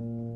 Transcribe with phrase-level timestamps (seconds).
[0.00, 0.29] Mm-hmm.